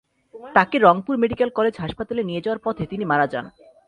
তাঁকে 0.55 0.77
Rangpur 0.77 1.15
medical 1.17 1.49
college 1.57 1.75
হাসপাতালে 1.79 2.21
নিয়ে 2.23 2.43
যাওয়ার 2.45 2.63
পথে 2.65 2.83
তিনি 2.91 3.03
মারা 3.05 3.27
যান। 3.27 3.45